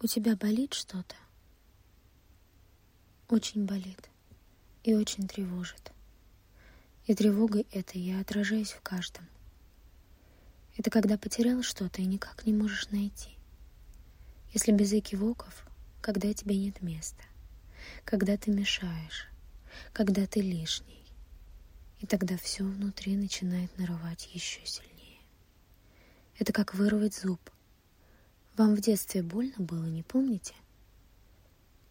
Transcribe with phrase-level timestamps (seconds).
[0.00, 1.16] У тебя болит что-то?
[3.28, 4.08] Очень болит
[4.84, 5.90] и очень тревожит.
[7.06, 9.26] И тревогой этой я отражаюсь в каждом.
[10.76, 13.30] Это когда потерял что-то и никак не можешь найти.
[14.52, 15.66] Если без экивоков,
[16.00, 17.24] когда тебе нет места,
[18.04, 19.26] когда ты мешаешь,
[19.92, 21.02] когда ты лишний,
[21.98, 25.18] и тогда все внутри начинает нарывать еще сильнее.
[26.38, 27.40] Это как вырвать зуб—
[28.58, 30.54] вам в детстве больно было, не помните?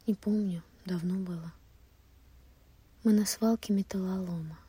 [0.05, 1.53] Не помню, давно было.
[3.03, 4.59] Мы на свалке металлолома,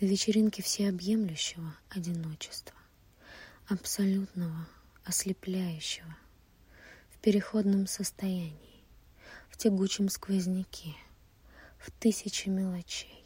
[0.00, 2.76] на вечеринке всеобъемлющего одиночества,
[3.68, 4.66] абсолютного,
[5.04, 6.16] ослепляющего,
[7.10, 8.82] в переходном состоянии,
[9.50, 10.96] в тягучем сквозняке,
[11.78, 13.24] в тысячи мелочей.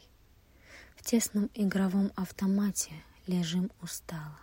[0.95, 2.93] В тесном игровом автомате
[3.25, 4.39] лежим устало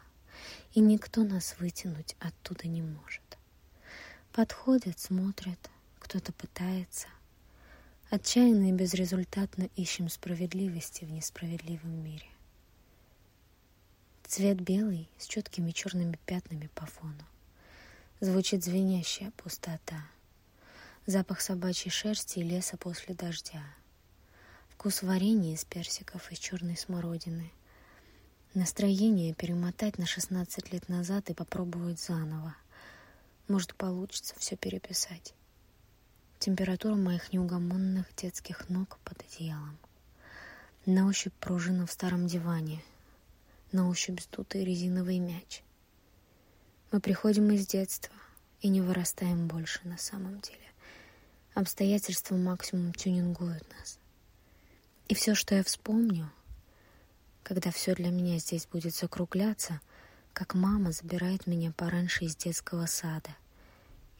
[0.73, 3.39] и никто нас вытянуть оттуда не может.
[4.33, 5.59] Подходят, смотрят,
[5.99, 7.09] кто-то пытается.
[8.11, 12.27] Отчаянно и безрезультатно ищем справедливости в несправедливом мире.
[14.25, 17.25] Цвет белый с четкими черными пятнами по фону.
[18.21, 20.07] Звучит звенящая пустота.
[21.07, 23.65] Запах собачьей шерсти и леса после дождя.
[24.69, 27.51] Вкус варенья из персиков и черной смородины—
[28.55, 32.57] Настроение перемотать на 16 лет назад и попробовать заново.
[33.47, 35.35] Может, получится все переписать.
[36.41, 39.79] Температура моих неугомонных детских ног под одеялом.
[40.85, 42.83] На ощупь пружина в старом диване.
[43.71, 45.63] На ощупь сдутый резиновый мяч.
[46.91, 48.13] Мы приходим из детства
[48.63, 50.59] и не вырастаем больше на самом деле.
[51.55, 54.01] Обстоятельства максимум тюнингуют нас.
[55.07, 56.29] И все, что я вспомню—
[57.51, 59.81] когда все для меня здесь будет закругляться,
[60.33, 63.31] как мама забирает меня пораньше из детского сада,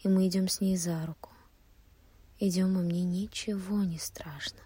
[0.03, 1.31] и мы идем с ней за руку.
[2.41, 4.59] Идем, и мне ничего не страшно.